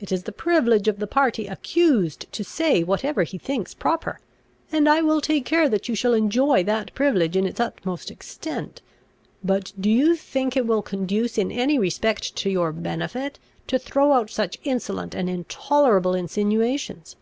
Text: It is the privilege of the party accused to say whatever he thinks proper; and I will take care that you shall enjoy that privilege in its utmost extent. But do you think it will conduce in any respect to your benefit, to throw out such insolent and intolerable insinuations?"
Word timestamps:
It 0.00 0.10
is 0.10 0.22
the 0.22 0.32
privilege 0.32 0.88
of 0.88 1.00
the 1.00 1.06
party 1.06 1.46
accused 1.46 2.32
to 2.32 2.42
say 2.42 2.82
whatever 2.82 3.24
he 3.24 3.36
thinks 3.36 3.74
proper; 3.74 4.20
and 4.72 4.88
I 4.88 5.02
will 5.02 5.20
take 5.20 5.44
care 5.44 5.68
that 5.68 5.86
you 5.86 5.94
shall 5.94 6.14
enjoy 6.14 6.62
that 6.64 6.94
privilege 6.94 7.36
in 7.36 7.44
its 7.44 7.60
utmost 7.60 8.10
extent. 8.10 8.80
But 9.44 9.74
do 9.78 9.90
you 9.90 10.14
think 10.16 10.56
it 10.56 10.66
will 10.66 10.80
conduce 10.80 11.36
in 11.36 11.52
any 11.52 11.78
respect 11.78 12.34
to 12.36 12.48
your 12.48 12.72
benefit, 12.72 13.38
to 13.66 13.78
throw 13.78 14.12
out 14.14 14.30
such 14.30 14.56
insolent 14.64 15.14
and 15.14 15.28
intolerable 15.28 16.14
insinuations?" 16.14 17.14